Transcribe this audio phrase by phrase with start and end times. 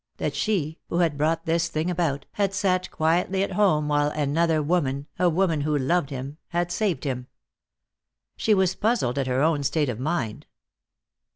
[0.17, 4.59] That she, who had brought this thing about, had sat quietly at home while another
[4.63, 7.27] woman, a woman who loved him, had saved him.
[8.35, 10.47] She was puzzled at her own state of mind.